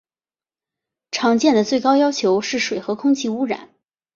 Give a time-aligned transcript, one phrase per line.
[1.11, 3.69] 常见的最高要求是水和空气污染。